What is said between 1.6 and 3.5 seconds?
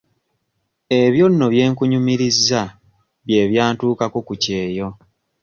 nkunyumirizza bye